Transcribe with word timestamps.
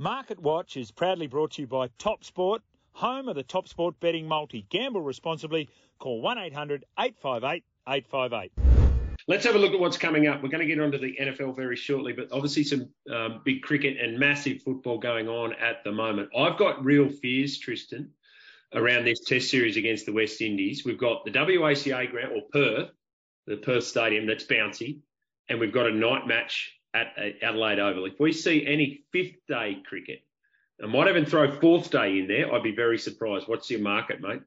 Market 0.00 0.40
Watch 0.40 0.78
is 0.78 0.90
proudly 0.90 1.26
brought 1.26 1.50
to 1.50 1.60
you 1.60 1.66
by 1.66 1.88
Top 1.98 2.24
Sport, 2.24 2.62
home 2.92 3.28
of 3.28 3.34
the 3.34 3.42
Top 3.42 3.68
Sport 3.68 4.00
betting 4.00 4.26
multi. 4.26 4.64
Gamble 4.70 5.02
responsibly. 5.02 5.68
Call 5.98 6.22
1 6.22 6.38
800 6.38 6.86
858 6.98 7.62
858. 7.86 8.50
Let's 9.28 9.44
have 9.44 9.56
a 9.56 9.58
look 9.58 9.74
at 9.74 9.78
what's 9.78 9.98
coming 9.98 10.26
up. 10.26 10.42
We're 10.42 10.48
going 10.48 10.66
to 10.66 10.74
get 10.74 10.80
onto 10.80 10.96
the 10.96 11.14
NFL 11.20 11.54
very 11.54 11.76
shortly, 11.76 12.14
but 12.14 12.32
obviously 12.32 12.64
some 12.64 12.88
um, 13.14 13.42
big 13.44 13.60
cricket 13.60 13.98
and 14.00 14.18
massive 14.18 14.62
football 14.62 14.96
going 14.96 15.28
on 15.28 15.52
at 15.52 15.84
the 15.84 15.92
moment. 15.92 16.30
I've 16.34 16.56
got 16.56 16.82
real 16.82 17.10
fears, 17.10 17.58
Tristan, 17.58 18.08
around 18.74 19.04
this 19.04 19.20
Test 19.20 19.50
series 19.50 19.76
against 19.76 20.06
the 20.06 20.14
West 20.14 20.40
Indies. 20.40 20.82
We've 20.82 20.96
got 20.96 21.26
the 21.26 21.30
WACA 21.30 22.10
ground 22.10 22.32
or 22.32 22.40
Perth, 22.50 22.88
the 23.46 23.58
Perth 23.58 23.84
Stadium 23.84 24.26
that's 24.26 24.44
bouncy, 24.44 25.00
and 25.50 25.60
we've 25.60 25.74
got 25.74 25.88
a 25.88 25.92
night 25.92 26.26
match 26.26 26.72
at 26.94 27.14
Adelaide 27.42 27.78
Oval. 27.78 28.06
If 28.06 28.18
we 28.18 28.32
see 28.32 28.66
any 28.66 29.04
fifth 29.12 29.46
day 29.46 29.82
cricket, 29.86 30.22
I 30.82 30.86
might 30.86 31.08
even 31.08 31.26
throw 31.26 31.50
fourth 31.50 31.90
day 31.90 32.18
in 32.18 32.26
there. 32.26 32.52
I'd 32.52 32.62
be 32.62 32.74
very 32.74 32.98
surprised. 32.98 33.48
What's 33.48 33.70
your 33.70 33.80
market, 33.80 34.20
mate? 34.20 34.42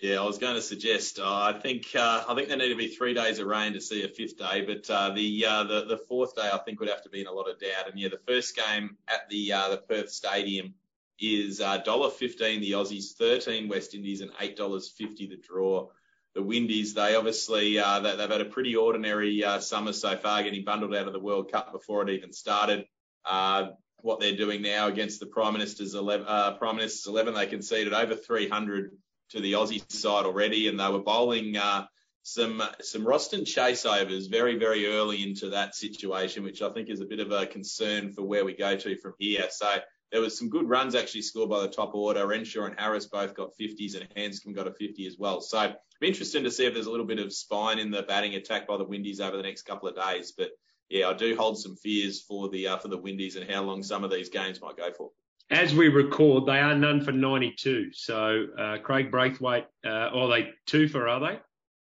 Yeah, 0.00 0.20
I 0.20 0.24
was 0.24 0.38
going 0.38 0.54
to 0.56 0.62
suggest. 0.62 1.18
Uh, 1.18 1.24
I 1.24 1.58
think 1.58 1.86
uh, 1.94 2.24
I 2.28 2.34
think 2.34 2.48
there 2.48 2.56
need 2.56 2.70
to 2.70 2.76
be 2.76 2.88
three 2.88 3.14
days 3.14 3.38
of 3.38 3.46
rain 3.46 3.72
to 3.74 3.80
see 3.80 4.02
a 4.02 4.08
fifth 4.08 4.38
day, 4.38 4.62
but 4.62 4.90
uh, 4.90 5.10
the, 5.14 5.46
uh, 5.46 5.64
the 5.64 5.84
the 5.84 5.96
fourth 5.96 6.34
day 6.34 6.50
I 6.52 6.58
think 6.58 6.80
would 6.80 6.88
have 6.88 7.02
to 7.04 7.08
be 7.08 7.20
in 7.20 7.26
a 7.26 7.32
lot 7.32 7.48
of 7.48 7.58
doubt. 7.60 7.88
And 7.90 7.98
yeah, 7.98 8.08
the 8.08 8.20
first 8.26 8.56
game 8.56 8.96
at 9.08 9.28
the 9.30 9.52
uh, 9.52 9.68
the 9.70 9.78
Perth 9.78 10.10
Stadium 10.10 10.74
is 11.20 11.60
uh, 11.60 11.78
dollar 11.78 12.10
fifteen 12.10 12.60
the 12.60 12.72
Aussies, 12.72 13.12
thirteen 13.12 13.68
West 13.68 13.94
Indies, 13.94 14.20
and 14.20 14.32
eight 14.40 14.56
dollars 14.56 14.88
fifty 14.88 15.26
the 15.26 15.36
draw 15.36 15.88
the 16.34 16.42
Windies, 16.42 16.94
they 16.94 17.14
obviously 17.14 17.78
uh, 17.78 18.00
they, 18.00 18.16
have 18.16 18.30
had 18.30 18.40
a 18.40 18.46
pretty 18.46 18.74
ordinary 18.74 19.44
uh, 19.44 19.60
summer 19.60 19.92
so 19.92 20.16
far, 20.16 20.42
getting 20.42 20.64
bundled 20.64 20.94
out 20.94 21.06
of 21.06 21.12
the 21.12 21.20
World 21.20 21.50
Cup 21.50 21.72
before 21.72 22.02
it 22.02 22.10
even 22.10 22.32
started. 22.32 22.86
Uh, 23.24 23.68
what 24.02 24.20
they're 24.20 24.36
doing 24.36 24.60
now 24.60 24.88
against 24.88 25.20
the 25.20 25.26
Prime 25.26 25.54
Minister's 25.54 25.94
11, 25.94 26.26
uh, 26.28 26.52
Prime 26.54 26.76
Minister's 26.76 27.06
11, 27.06 27.34
they 27.34 27.46
conceded 27.46 27.94
over 27.94 28.14
300 28.14 28.90
to 29.30 29.40
the 29.40 29.52
Aussie 29.52 29.90
side 29.90 30.26
already, 30.26 30.68
and 30.68 30.78
they 30.78 30.88
were 30.88 30.98
bowling 30.98 31.56
uh, 31.56 31.86
some 32.22 32.62
some 32.80 33.04
Roston 33.04 33.46
chase 33.46 33.84
overs 33.84 34.26
very 34.26 34.58
very 34.58 34.86
early 34.86 35.22
into 35.22 35.50
that 35.50 35.74
situation, 35.74 36.42
which 36.42 36.62
I 36.62 36.70
think 36.70 36.88
is 36.88 37.00
a 37.00 37.06
bit 37.06 37.20
of 37.20 37.30
a 37.32 37.46
concern 37.46 38.12
for 38.12 38.22
where 38.22 38.44
we 38.44 38.54
go 38.54 38.76
to 38.76 38.96
from 38.96 39.14
here. 39.18 39.46
So 39.50 39.68
there 40.14 40.22
was 40.22 40.38
some 40.38 40.48
good 40.48 40.68
runs 40.68 40.94
actually 40.94 41.22
scored 41.22 41.50
by 41.50 41.60
the 41.60 41.68
top 41.68 41.92
order. 41.92 42.24
Renshaw 42.24 42.66
and 42.66 42.78
Harris 42.78 43.06
both 43.06 43.34
got 43.34 43.50
50s, 43.60 43.96
and 43.96 44.06
Handscomb 44.14 44.54
got 44.54 44.68
a 44.68 44.72
50 44.72 45.08
as 45.08 45.16
well. 45.18 45.40
So 45.40 45.74
interesting 46.00 46.44
to 46.44 46.52
see 46.52 46.66
if 46.66 46.72
there's 46.72 46.86
a 46.86 46.90
little 46.90 47.04
bit 47.04 47.18
of 47.18 47.32
spine 47.32 47.80
in 47.80 47.90
the 47.90 48.04
batting 48.04 48.36
attack 48.36 48.68
by 48.68 48.76
the 48.76 48.84
Windies 48.84 49.20
over 49.20 49.36
the 49.36 49.42
next 49.42 49.62
couple 49.62 49.88
of 49.88 49.96
days. 49.96 50.32
But 50.38 50.50
yeah, 50.88 51.08
I 51.08 51.14
do 51.14 51.34
hold 51.34 51.58
some 51.58 51.74
fears 51.74 52.22
for 52.22 52.48
the 52.48 52.68
uh, 52.68 52.76
for 52.76 52.86
the 52.86 52.96
Windies 52.96 53.34
and 53.34 53.50
how 53.50 53.64
long 53.64 53.82
some 53.82 54.04
of 54.04 54.12
these 54.12 54.28
games 54.28 54.60
might 54.60 54.76
go 54.76 54.92
for. 54.96 55.10
As 55.50 55.74
we 55.74 55.88
record, 55.88 56.46
they 56.46 56.60
are 56.60 56.76
none 56.76 57.00
for 57.00 57.10
92. 57.10 57.92
So 57.92 58.46
uh, 58.56 58.76
Kraigg 58.84 59.10
Brathwaite, 59.10 59.66
uh, 59.84 59.88
are 59.88 60.28
they 60.28 60.50
two 60.66 60.86
for 60.86 61.08
are 61.08 61.18
they? 61.18 61.40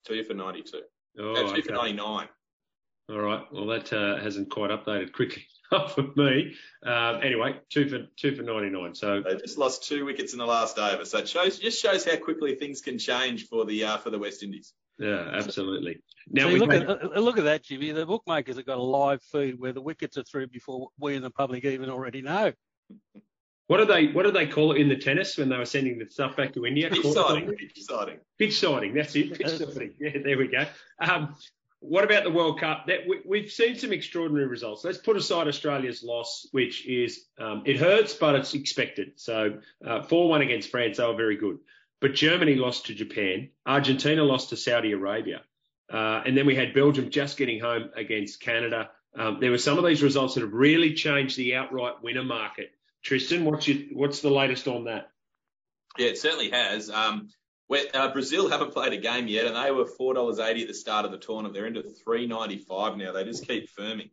Two 0.06 0.22
for 0.26 0.34
92. 0.34 0.82
Oh, 1.18 1.34
two 1.34 1.54
okay. 1.54 1.62
for 1.62 1.72
99. 1.72 2.28
All 3.10 3.20
right. 3.20 3.44
Well, 3.54 3.68
that 3.68 3.94
uh, 3.94 4.22
hasn't 4.22 4.52
quite 4.52 4.70
updated 4.70 5.14
quickly 5.14 5.46
for 5.90 6.04
me. 6.16 6.56
Um, 6.84 7.22
anyway, 7.24 7.60
two 7.70 7.90
for 7.90 8.08
two 8.16 8.36
for 8.36 8.44
99. 8.44 8.96
So 8.96 9.22
they 9.22 9.36
just 9.36 9.58
lost 9.58 9.84
two 9.84 10.06
wickets 10.06 10.34
in 10.34 10.40
the 10.40 10.46
last 10.46 10.78
over. 10.78 11.06
So 11.06 11.20
it 11.20 11.30
shows 11.30 11.60
just 11.60 11.82
shows 11.82 12.06
how 12.06 12.18
quickly 12.18 12.56
things 12.56 12.82
can 12.82 12.98
change 12.98 13.48
for 13.48 13.66
the 13.66 13.84
uh, 13.84 13.98
for 13.98 14.10
the 14.10 14.20
West 14.20 14.44
Indies. 14.44 14.74
Yeah, 15.00 15.30
absolutely. 15.34 16.02
Now 16.30 16.50
so 16.50 16.56
look 16.56 16.72
had... 16.72 16.84
at 16.84 17.04
uh, 17.04 17.20
look 17.20 17.38
at 17.38 17.44
that, 17.46 17.64
Jimmy. 17.64 17.92
The 17.92 18.06
bookmakers 18.06 18.56
have 18.56 18.66
got 18.66 18.78
a 18.78 18.82
live 18.82 19.22
feed 19.24 19.60
where 19.60 19.74
the 19.74 19.82
wickets 19.82 20.18
are 20.18 20.24
through 20.24 20.48
before 20.48 20.90
we 21.00 21.16
in 21.16 21.22
the 21.22 21.30
public 21.30 21.66
even 21.66 21.90
already 21.90 22.22
know. 22.22 22.54
What 23.68 23.78
do 23.78 23.86
they 23.86 24.08
What 24.08 24.24
do 24.24 24.32
they 24.32 24.48
call 24.48 24.72
it 24.72 24.80
in 24.80 24.88
the 24.88 24.96
tennis 24.96 25.38
when 25.38 25.50
they 25.50 25.58
were 25.58 25.66
sending 25.66 26.00
the 26.00 26.10
stuff 26.10 26.38
back 26.38 26.54
to 26.54 26.66
India? 26.66 26.90
Pitch 26.90 27.06
siding. 27.06 27.54
Pitch 27.54 27.84
siding. 27.84 28.18
Pitch 28.40 28.60
siding. 28.60 28.94
That's 28.94 29.16
it. 29.16 29.38
Pitch 29.38 29.58
siding. 29.58 29.94
Yeah, 30.00 30.12
there 30.24 30.38
we 30.38 30.48
go. 30.48 30.66
Um, 31.00 31.36
what 31.80 32.04
about 32.04 32.24
the 32.24 32.32
World 32.32 32.60
Cup? 32.60 32.88
That 32.88 33.02
we, 33.26 33.42
have 33.42 33.52
seen 33.52 33.78
some 33.78 33.94
extraordinary 33.94 34.48
results. 34.48 34.84
Let's 34.84 34.98
put 34.98 35.16
aside 35.16 35.48
Australia's 35.48 36.04
loss, 36.04 36.48
which 36.52 36.88
is 36.88 37.26
um, 37.38 37.64
it 37.66 37.78
hurts, 37.78 38.14
but 38.14 38.36
it's 38.36 38.54
expected. 38.54 39.14
So 39.16 39.60
uh, 39.86 40.02
four 40.04 40.30
one 40.30 40.42
against 40.42 40.70
France, 40.70 40.98
they 40.98 41.06
were 41.06 41.16
very 41.16 41.38
good. 41.38 41.60
But 42.00 42.14
Germany 42.14 42.56
lost 42.56 42.88
to 42.88 42.94
Japan. 42.94 43.50
Argentina 43.66 44.24
lost 44.24 44.50
to 44.50 44.58
Saudi 44.58 44.92
Arabia, 44.92 45.42
uh, 45.92 46.22
and 46.26 46.36
then 46.38 46.46
we 46.46 46.56
had 46.56 46.74
Belgium 46.74 47.10
just 47.10 47.38
getting 47.38 47.60
home 47.60 47.90
against 47.96 48.40
Canada. 48.40 48.90
Um, 49.18 49.40
there 49.40 49.52
were 49.52 49.58
some 49.58 49.78
of 49.78 49.86
these 49.86 50.04
results 50.04 50.36
that 50.36 50.42
have 50.42 50.54
really 50.54 50.94
changed 50.94 51.38
the 51.38 51.56
outright 51.56 52.04
winner 52.04 52.24
market. 52.24 52.72
Tristan, 53.04 53.46
what's 53.46 53.68
your, 53.68 53.78
what's 53.94 54.22
the 54.22 54.30
latest 54.30 54.68
on 54.68 54.86
that? 54.86 55.10
Yeah, 55.98 56.10
it 56.10 56.18
certainly 56.18 56.52
has. 56.52 56.90
Um, 56.90 57.30
uh, 57.94 58.12
Brazil 58.14 58.50
haven't 58.50 58.74
played 58.74 58.94
a 58.94 58.98
game 58.98 59.28
yet, 59.28 59.46
and 59.46 59.56
they 59.56 59.72
were 59.72 59.86
four 59.86 60.14
dollars 60.14 60.40
eighty 60.40 60.62
at 60.62 60.68
the 60.68 60.74
start 60.74 61.06
of 61.06 61.12
the 61.12 61.18
tournament. 61.18 61.54
They're 61.54 61.66
into 61.66 61.84
three 61.84 62.28
ninety 62.28 62.58
five 62.58 62.98
now. 62.98 63.12
They 63.12 63.24
just 63.24 63.48
keep 63.48 63.70
firming. 63.76 64.10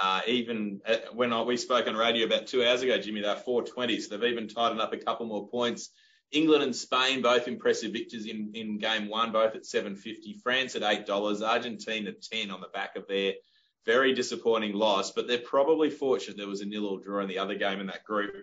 Uh, 0.00 0.20
even 0.26 0.80
uh, 0.86 0.96
when 1.14 1.32
I, 1.32 1.42
we 1.42 1.56
spoke 1.56 1.86
on 1.86 1.96
radio 1.96 2.26
about 2.26 2.46
two 2.46 2.64
hours 2.64 2.82
ago, 2.82 2.98
Jimmy, 2.98 3.22
they're 3.22 3.36
four 3.36 3.62
twenty, 3.62 4.00
so 4.00 4.16
they've 4.16 4.30
even 4.30 4.48
tightened 4.48 4.80
up 4.80 4.92
a 4.92 4.98
couple 4.98 5.26
more 5.26 5.48
points. 5.48 5.90
England 6.32 6.64
and 6.64 6.74
Spain 6.74 7.22
both 7.22 7.46
impressive 7.46 7.92
victors 7.92 8.26
in, 8.26 8.50
in 8.54 8.78
game 8.78 9.08
one, 9.08 9.30
both 9.30 9.54
at 9.54 9.64
seven 9.64 9.94
fifty. 9.94 10.34
France 10.42 10.74
at 10.74 10.82
eight 10.82 11.06
dollars. 11.06 11.42
Argentina 11.42 12.10
at 12.10 12.22
ten 12.22 12.50
on 12.50 12.60
the 12.60 12.68
back 12.68 12.96
of 12.96 13.06
their 13.06 13.34
very 13.86 14.12
disappointing 14.12 14.72
loss, 14.72 15.12
but 15.12 15.28
they're 15.28 15.38
probably 15.38 15.90
fortunate 15.90 16.36
there 16.36 16.48
was 16.48 16.60
a 16.60 16.66
nil 16.66 16.86
or 16.86 16.98
draw 16.98 17.22
in 17.22 17.28
the 17.28 17.38
other 17.38 17.54
game 17.54 17.78
in 17.78 17.86
that 17.86 18.04
group. 18.04 18.34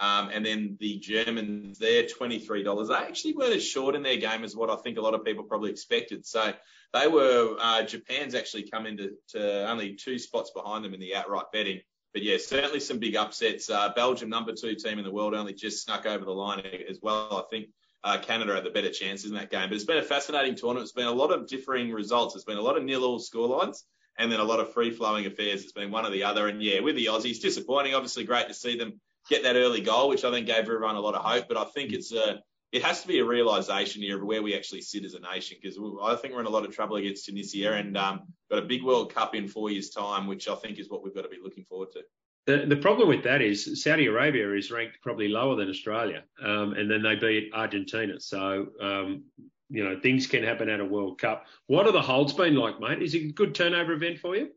Um, 0.00 0.30
and 0.32 0.44
then 0.44 0.78
the 0.80 0.98
Germans, 0.98 1.78
they're 1.78 2.04
$23. 2.04 2.88
They 2.88 2.94
actually 2.94 3.34
weren't 3.34 3.52
as 3.52 3.64
short 3.64 3.94
in 3.94 4.02
their 4.02 4.16
game 4.16 4.44
as 4.44 4.56
what 4.56 4.70
I 4.70 4.76
think 4.76 4.96
a 4.96 5.02
lot 5.02 5.12
of 5.12 5.26
people 5.26 5.44
probably 5.44 5.70
expected. 5.70 6.24
So 6.24 6.54
they 6.94 7.06
were, 7.06 7.56
uh, 7.60 7.82
Japan's 7.82 8.34
actually 8.34 8.70
come 8.70 8.86
into 8.86 9.10
to 9.28 9.68
only 9.68 9.96
two 9.96 10.18
spots 10.18 10.52
behind 10.52 10.86
them 10.86 10.94
in 10.94 11.00
the 11.00 11.14
outright 11.14 11.52
betting. 11.52 11.80
But 12.14 12.22
yeah, 12.22 12.38
certainly 12.38 12.80
some 12.80 12.98
big 12.98 13.14
upsets. 13.14 13.68
Uh, 13.68 13.90
Belgium, 13.94 14.30
number 14.30 14.52
two 14.52 14.74
team 14.74 14.98
in 14.98 15.04
the 15.04 15.12
world, 15.12 15.34
only 15.34 15.52
just 15.52 15.84
snuck 15.84 16.06
over 16.06 16.24
the 16.24 16.32
line 16.32 16.60
as 16.88 16.98
well. 17.02 17.44
I 17.46 17.54
think 17.54 17.68
uh, 18.02 18.18
Canada 18.18 18.54
had 18.54 18.64
the 18.64 18.70
better 18.70 18.90
chances 18.90 19.30
in 19.30 19.36
that 19.36 19.50
game. 19.50 19.68
But 19.68 19.74
it's 19.74 19.84
been 19.84 19.98
a 19.98 20.02
fascinating 20.02 20.56
tournament. 20.56 20.84
It's 20.84 20.92
been 20.92 21.06
a 21.06 21.12
lot 21.12 21.30
of 21.30 21.46
differing 21.46 21.92
results. 21.92 22.34
It's 22.34 22.44
been 22.44 22.56
a 22.56 22.62
lot 22.62 22.78
of 22.78 22.84
nil-all 22.84 23.20
scorelines 23.20 23.82
and 24.18 24.32
then 24.32 24.40
a 24.40 24.44
lot 24.44 24.60
of 24.60 24.72
free-flowing 24.72 25.26
affairs. 25.26 25.62
It's 25.62 25.72
been 25.72 25.90
one 25.90 26.06
or 26.06 26.10
the 26.10 26.24
other. 26.24 26.48
And 26.48 26.62
yeah, 26.62 26.80
with 26.80 26.96
the 26.96 27.06
Aussies, 27.06 27.40
disappointing. 27.40 27.94
Obviously, 27.94 28.24
great 28.24 28.48
to 28.48 28.54
see 28.54 28.78
them 28.78 28.98
get 29.30 29.44
that 29.44 29.56
early 29.56 29.80
goal, 29.80 30.10
which 30.10 30.24
I 30.24 30.30
think 30.30 30.46
gave 30.46 30.58
everyone 30.58 30.96
a 30.96 31.00
lot 31.00 31.14
of 31.14 31.24
hope. 31.24 31.46
But 31.48 31.56
I 31.56 31.64
think 31.64 31.92
it's 31.92 32.12
a 32.12 32.42
it 32.72 32.82
has 32.82 33.02
to 33.02 33.08
be 33.08 33.18
a 33.18 33.24
realization 33.24 34.02
here 34.02 34.16
of 34.16 34.24
where 34.24 34.42
we 34.42 34.54
actually 34.54 34.80
sit 34.80 35.04
as 35.04 35.14
a 35.14 35.20
nation 35.20 35.56
because 35.60 35.78
I 36.02 36.14
think 36.16 36.34
we're 36.34 36.40
in 36.40 36.46
a 36.46 36.50
lot 36.50 36.64
of 36.64 36.74
trouble 36.74 36.96
against 36.96 37.26
Tunisia 37.26 37.72
and 37.72 37.96
um, 37.96 38.22
got 38.48 38.60
a 38.60 38.66
big 38.66 38.84
World 38.84 39.12
Cup 39.12 39.34
in 39.34 39.48
four 39.48 39.70
years' 39.70 39.90
time, 39.90 40.28
which 40.28 40.48
I 40.48 40.54
think 40.54 40.78
is 40.78 40.88
what 40.88 41.02
we've 41.02 41.14
got 41.14 41.22
to 41.22 41.28
be 41.28 41.38
looking 41.42 41.64
forward 41.64 41.88
to. 41.92 42.02
The, 42.46 42.66
the 42.66 42.76
problem 42.76 43.08
with 43.08 43.24
that 43.24 43.42
is 43.42 43.82
Saudi 43.82 44.06
Arabia 44.06 44.54
is 44.54 44.70
ranked 44.70 44.98
probably 45.02 45.28
lower 45.28 45.56
than 45.56 45.68
Australia, 45.68 46.22
um, 46.42 46.74
and 46.74 46.90
then 46.90 47.02
they 47.02 47.16
beat 47.16 47.52
Argentina. 47.52 48.20
So, 48.20 48.68
um, 48.80 49.24
you 49.68 49.84
know, 49.84 49.98
things 50.00 50.26
can 50.26 50.42
happen 50.42 50.68
at 50.68 50.80
a 50.80 50.84
World 50.84 51.20
Cup. 51.20 51.46
What 51.66 51.86
are 51.86 51.92
the 51.92 52.02
holds 52.02 52.32
been 52.32 52.54
like, 52.54 52.80
mate? 52.80 53.02
Is 53.02 53.14
it 53.14 53.30
a 53.30 53.32
good 53.32 53.54
turnover 53.54 53.92
event 53.92 54.18
for 54.18 54.36
you? 54.36 54.50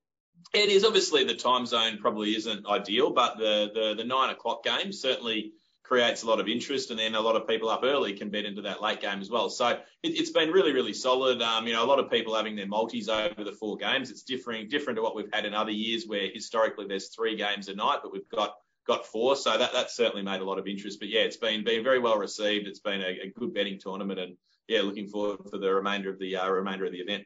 It 0.53 0.69
is 0.69 0.83
obviously 0.83 1.23
the 1.23 1.35
time 1.35 1.65
zone 1.65 1.99
probably 1.99 2.35
isn't 2.35 2.65
ideal, 2.65 3.11
but 3.11 3.37
the, 3.37 3.71
the, 3.73 3.93
the 3.95 4.03
nine 4.03 4.29
o'clock 4.29 4.63
game 4.63 4.91
certainly 4.91 5.53
creates 5.83 6.23
a 6.23 6.27
lot 6.27 6.39
of 6.39 6.47
interest, 6.47 6.89
and 6.89 6.99
then 6.99 7.13
a 7.13 7.21
lot 7.21 7.35
of 7.35 7.47
people 7.47 7.69
up 7.69 7.81
early 7.83 8.13
can 8.13 8.29
bet 8.29 8.45
into 8.45 8.61
that 8.61 8.81
late 8.81 9.01
game 9.01 9.19
as 9.19 9.29
well. 9.29 9.49
So 9.49 9.79
it, 10.01 10.17
has 10.17 10.31
been 10.31 10.49
really, 10.49 10.73
really 10.73 10.93
solid. 10.93 11.41
Um, 11.41 11.67
you 11.67 11.73
know, 11.73 11.83
a 11.83 11.85
lot 11.85 11.99
of 11.99 12.09
people 12.09 12.35
having 12.35 12.55
their 12.55 12.67
multis 12.67 13.09
over 13.09 13.43
the 13.43 13.51
four 13.51 13.77
games. 13.77 14.09
It's 14.09 14.23
different, 14.23 14.69
different 14.69 14.97
to 14.97 15.03
what 15.03 15.15
we've 15.15 15.31
had 15.31 15.45
in 15.45 15.53
other 15.53 15.71
years, 15.71 16.05
where 16.07 16.29
historically 16.33 16.87
there's 16.87 17.09
three 17.09 17.35
games 17.35 17.67
a 17.67 17.75
night, 17.75 17.99
but 18.01 18.11
we've 18.11 18.29
got 18.29 18.55
got 18.87 19.05
four. 19.05 19.35
So 19.35 19.57
that 19.57 19.73
that's 19.73 19.95
certainly 19.95 20.23
made 20.23 20.41
a 20.41 20.45
lot 20.45 20.57
of 20.57 20.67
interest. 20.67 20.99
But 20.99 21.09
yeah, 21.09 21.21
it's 21.21 21.37
been 21.37 21.63
been 21.63 21.83
very 21.83 21.99
well 21.99 22.17
received. 22.17 22.67
It's 22.67 22.79
been 22.79 23.01
a, 23.01 23.25
a 23.25 23.33
good 23.37 23.53
betting 23.53 23.79
tournament, 23.79 24.19
and 24.19 24.37
yeah, 24.67 24.81
looking 24.81 25.07
forward 25.07 25.49
for 25.49 25.57
the 25.57 25.73
remainder 25.73 26.09
of 26.09 26.19
the 26.19 26.37
uh, 26.37 26.49
remainder 26.49 26.85
of 26.85 26.91
the 26.91 26.99
event. 26.99 27.25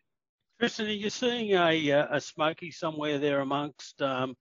Tristan, 0.59 0.87
are 0.87 0.89
you 0.89 1.11
seeing 1.11 1.51
a, 1.51 1.91
uh, 1.91 2.07
a 2.09 2.19
smoky 2.19 2.71
somewhere 2.71 3.19
there 3.19 3.41
amongst 3.41 4.01
um, 4.01 4.35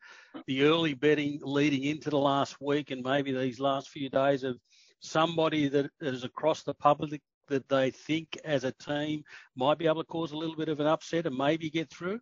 the 0.47 0.63
early 0.63 0.95
betting 0.95 1.41
leading 1.43 1.85
into 1.85 2.09
the 2.09 2.19
last 2.19 2.57
week 2.59 2.91
and 2.91 3.03
maybe 3.03 3.33
these 3.33 3.61
last 3.61 3.91
few 3.91 4.09
days 4.09 4.43
of 4.43 4.57
somebody 5.01 5.69
that 5.69 5.91
is 6.01 6.25
across 6.25 6.63
the 6.63 6.73
public 6.73 7.21
that 7.49 7.69
they 7.69 7.91
think 7.91 8.39
as 8.47 8.65
a 8.65 8.73
team 8.73 9.25
might 9.57 9.77
be 9.77 9.87
able 9.87 10.03
to 10.03 10.09
cause 10.09 10.33
a 10.33 10.37
little 10.37 10.57
bit 10.57 10.71
of 10.71 10.81
an 10.81 10.87
upset 10.87 11.27
and 11.27 11.37
maybe 11.37 11.69
get 11.69 11.91
through? 11.91 12.19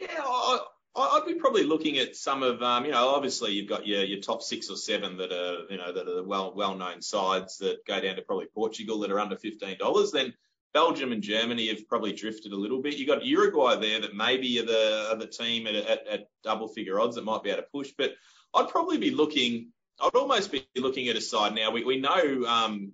Yeah, 0.00 0.08
I, 0.18 0.58
I'd 0.96 1.26
be 1.26 1.34
probably 1.34 1.64
looking 1.64 1.98
at 1.98 2.16
some 2.16 2.42
of, 2.42 2.62
um, 2.62 2.86
you 2.86 2.92
know, 2.92 3.10
obviously 3.10 3.52
you've 3.52 3.68
got 3.68 3.86
your, 3.86 4.02
your 4.04 4.20
top 4.20 4.42
six 4.42 4.70
or 4.70 4.76
seven 4.76 5.18
that 5.18 5.30
are, 5.30 5.70
you 5.70 5.76
know, 5.76 5.92
that 5.92 6.08
are 6.08 6.24
well 6.24 6.54
well 6.56 6.74
known 6.74 7.02
sides 7.02 7.58
that 7.58 7.84
go 7.86 8.00
down 8.00 8.16
to 8.16 8.22
probably 8.22 8.46
Portugal 8.46 9.00
that 9.00 9.10
are 9.10 9.20
under 9.20 9.36
fifteen 9.36 9.76
dollars. 9.76 10.10
Then 10.10 10.32
Belgium 10.78 11.10
and 11.10 11.22
Germany 11.22 11.66
have 11.68 11.88
probably 11.88 12.12
drifted 12.12 12.52
a 12.52 12.56
little 12.56 12.80
bit. 12.80 12.96
You've 12.96 13.08
got 13.08 13.24
Uruguay 13.24 13.74
there 13.80 14.00
that 14.00 14.14
maybe 14.14 14.60
are 14.60 14.64
the, 14.64 15.16
the 15.18 15.26
team 15.26 15.66
at, 15.66 15.74
at, 15.74 16.06
at 16.06 16.28
double 16.44 16.68
figure 16.68 17.00
odds 17.00 17.16
that 17.16 17.24
might 17.24 17.42
be 17.42 17.50
able 17.50 17.62
to 17.62 17.68
push. 17.68 17.90
But 17.98 18.12
I'd 18.54 18.68
probably 18.68 18.96
be 18.96 19.10
looking 19.10 19.72
I'd 20.00 20.14
almost 20.14 20.52
be 20.52 20.64
looking 20.76 21.08
at 21.08 21.16
a 21.16 21.20
side 21.20 21.56
now. 21.56 21.72
We, 21.72 21.82
we 21.82 21.98
know, 21.98 22.44
um, 22.46 22.92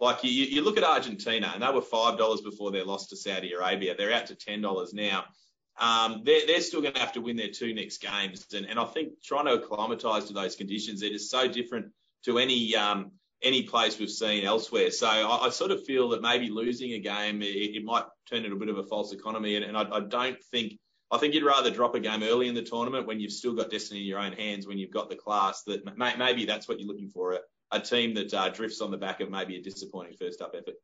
like 0.00 0.24
you, 0.24 0.30
you 0.30 0.62
look 0.62 0.78
at 0.78 0.84
Argentina, 0.84 1.50
and 1.52 1.62
they 1.62 1.70
were 1.70 1.82
five 1.82 2.16
dollars 2.16 2.40
before 2.40 2.70
their 2.70 2.86
loss 2.86 3.08
to 3.08 3.16
Saudi 3.16 3.52
Arabia. 3.52 3.94
They're 3.94 4.14
out 4.14 4.28
to 4.28 4.34
ten 4.34 4.62
dollars 4.62 4.94
now. 4.94 5.24
Um, 5.78 6.22
they're, 6.24 6.46
they're 6.46 6.62
still 6.62 6.80
going 6.80 6.94
to 6.94 7.00
have 7.00 7.12
to 7.12 7.20
win 7.20 7.36
their 7.36 7.50
two 7.50 7.74
next 7.74 7.98
games, 7.98 8.46
and, 8.54 8.64
and 8.64 8.78
I 8.78 8.86
think 8.86 9.22
trying 9.22 9.44
to 9.46 9.54
acclimatise 9.60 10.24
to 10.28 10.32
those 10.32 10.56
conditions, 10.56 11.02
it 11.02 11.12
is 11.12 11.28
so 11.28 11.46
different 11.48 11.92
to 12.24 12.38
any 12.38 12.74
um, 12.74 13.12
any 13.42 13.62
place 13.62 13.98
we've 13.98 14.10
seen 14.10 14.44
elsewhere. 14.44 14.90
So 14.90 15.06
I, 15.06 15.46
I, 15.46 15.50
sort 15.50 15.70
of 15.70 15.84
feel 15.84 16.10
that 16.10 16.22
maybe 16.22 16.50
losing 16.50 16.92
a 16.92 16.98
game, 16.98 17.42
it, 17.42 17.46
it 17.46 17.84
might 17.84 18.04
turn 18.28 18.44
into 18.44 18.56
a 18.56 18.58
bit 18.58 18.68
of 18.68 18.78
a 18.78 18.84
false 18.84 19.12
economy, 19.12 19.56
and, 19.56 19.64
and 19.64 19.76
I, 19.76 19.88
I 19.90 20.00
don't 20.00 20.42
think 20.50 20.74
I 21.10 21.18
think 21.18 21.34
you'd 21.34 21.44
rather 21.44 21.70
drop 21.70 21.94
a 21.94 22.00
game 22.00 22.22
early 22.22 22.46
in 22.48 22.54
the 22.54 22.62
tournament 22.62 23.06
when 23.06 23.18
you've 23.18 23.32
still 23.32 23.54
got 23.54 23.70
destiny 23.70 24.00
in 24.00 24.06
your 24.06 24.20
own 24.20 24.32
hands, 24.32 24.66
when 24.66 24.78
you've 24.78 24.92
got 24.92 25.10
the 25.10 25.16
class. 25.16 25.62
That 25.64 25.98
may, 25.98 26.16
maybe 26.16 26.44
that's 26.44 26.68
what 26.68 26.78
you're 26.78 26.86
looking 26.86 27.08
for 27.08 27.32
a, 27.32 27.38
a 27.72 27.80
team 27.80 28.14
that 28.14 28.32
uh, 28.32 28.48
drifts 28.50 28.80
on 28.80 28.92
the 28.92 28.96
back 28.96 29.20
of 29.20 29.28
maybe 29.28 29.56
a 29.56 29.62
disappointing 29.62 30.16
first 30.18 30.40
up 30.40 30.54
effort. 30.56 30.74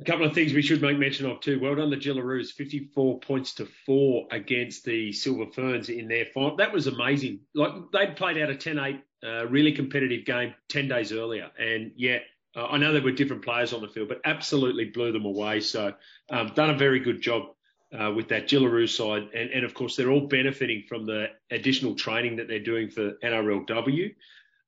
A 0.00 0.04
couple 0.04 0.26
of 0.26 0.32
things 0.32 0.52
we 0.52 0.62
should 0.62 0.82
make 0.82 0.98
mention 0.98 1.26
of 1.26 1.40
too. 1.40 1.60
Well 1.60 1.74
done, 1.74 1.90
the 1.90 1.96
Jillaroos, 1.96 2.50
54 2.50 3.20
points 3.20 3.54
to 3.54 3.66
four 3.86 4.26
against 4.30 4.84
the 4.84 5.12
Silver 5.12 5.46
Ferns 5.46 5.88
in 5.88 6.08
their 6.08 6.26
final. 6.26 6.56
That 6.56 6.72
was 6.72 6.86
amazing. 6.86 7.40
Like 7.54 7.72
they'd 7.92 8.16
played 8.16 8.38
out 8.38 8.50
a 8.50 8.54
10-8 8.54 9.00
uh, 9.24 9.46
really 9.46 9.72
competitive 9.72 10.24
game 10.24 10.54
10 10.68 10.88
days 10.88 11.12
earlier, 11.12 11.50
and 11.58 11.92
yet 11.96 12.22
uh, 12.56 12.66
I 12.66 12.78
know 12.78 12.92
there 12.92 13.02
were 13.02 13.12
different 13.12 13.44
players 13.44 13.72
on 13.72 13.82
the 13.82 13.88
field, 13.88 14.08
but 14.08 14.20
absolutely 14.24 14.86
blew 14.86 15.12
them 15.12 15.24
away. 15.24 15.60
So 15.60 15.94
um, 16.30 16.52
done 16.54 16.70
a 16.70 16.76
very 16.76 16.98
good 16.98 17.20
job 17.20 17.44
uh, 17.98 18.12
with 18.14 18.28
that 18.28 18.48
Jillaroo 18.48 18.88
side. 18.88 19.28
And, 19.34 19.50
and, 19.50 19.64
of 19.64 19.74
course, 19.74 19.96
they're 19.96 20.10
all 20.10 20.26
benefiting 20.26 20.84
from 20.88 21.06
the 21.06 21.28
additional 21.50 21.94
training 21.94 22.36
that 22.36 22.48
they're 22.48 22.58
doing 22.58 22.90
for 22.90 23.12
NRLW. 23.22 24.14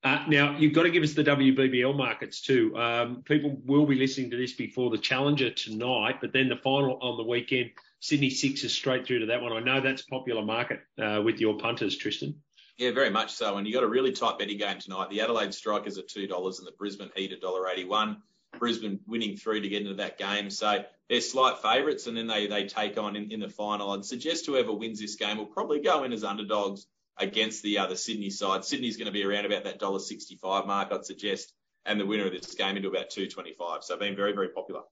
Uh, 0.02 0.24
now, 0.28 0.56
you've 0.56 0.72
got 0.72 0.84
to 0.84 0.90
give 0.90 1.02
us 1.02 1.12
the 1.12 1.24
WBBL 1.24 1.94
markets 1.94 2.40
too. 2.40 2.74
Um, 2.76 3.22
people 3.24 3.60
will 3.66 3.84
be 3.84 3.96
listening 3.96 4.30
to 4.30 4.36
this 4.36 4.54
before 4.54 4.90
the 4.90 4.98
Challenger 4.98 5.50
tonight, 5.50 6.16
but 6.22 6.32
then 6.32 6.48
the 6.48 6.56
final 6.56 6.98
on 7.02 7.18
the 7.18 7.24
weekend, 7.24 7.72
Sydney 8.00 8.30
Sixers 8.30 8.72
straight 8.72 9.06
through 9.06 9.18
to 9.20 9.26
that 9.26 9.42
one. 9.42 9.52
I 9.52 9.60
know 9.60 9.82
that's 9.82 10.02
popular 10.02 10.42
market 10.42 10.80
uh, 10.98 11.20
with 11.22 11.38
your 11.38 11.58
punters, 11.58 11.98
Tristan. 11.98 12.40
Yeah, 12.78 12.92
very 12.92 13.10
much 13.10 13.32
so. 13.34 13.56
And 13.56 13.66
you've 13.66 13.74
got 13.74 13.84
a 13.84 13.88
really 13.88 14.12
tight 14.12 14.38
betting 14.38 14.58
game 14.58 14.78
tonight. 14.78 15.10
The 15.10 15.20
Adelaide 15.20 15.54
Strikers 15.54 15.98
at 15.98 16.08
$2 16.08 16.58
and 16.58 16.66
the 16.66 16.72
Brisbane 16.72 17.10
Heat 17.14 17.32
at 17.32 17.42
$1.81. 17.42 18.16
Brisbane 18.58 19.00
winning 19.06 19.36
through 19.36 19.60
to 19.60 19.68
get 19.68 19.82
into 19.82 19.94
that 19.94 20.18
game. 20.18 20.50
So 20.50 20.84
they're 21.08 21.20
slight 21.20 21.58
favourites, 21.58 22.06
and 22.06 22.16
then 22.16 22.26
they 22.26 22.46
they 22.46 22.66
take 22.66 22.98
on 22.98 23.16
in, 23.16 23.30
in 23.30 23.40
the 23.40 23.48
final. 23.48 23.92
I'd 23.92 24.04
suggest 24.04 24.46
whoever 24.46 24.72
wins 24.72 25.00
this 25.00 25.16
game 25.16 25.38
will 25.38 25.46
probably 25.46 25.80
go 25.80 26.04
in 26.04 26.12
as 26.12 26.24
underdogs 26.24 26.86
against 27.18 27.62
the 27.62 27.78
other 27.78 27.96
Sydney 27.96 28.30
side. 28.30 28.64
Sydney's 28.64 28.96
going 28.96 29.06
to 29.06 29.12
be 29.12 29.24
around 29.24 29.44
about 29.44 29.64
that 29.64 29.80
$1.65 29.80 30.66
mark, 30.66 30.92
I'd 30.92 31.04
suggest, 31.04 31.52
and 31.84 32.00
the 32.00 32.06
winner 32.06 32.26
of 32.26 32.32
this 32.32 32.54
game 32.54 32.76
into 32.76 32.88
about 32.88 33.10
225. 33.10 33.84
So 33.84 33.96
being 33.96 34.16
very, 34.16 34.32
very 34.32 34.48
popular. 34.48 34.82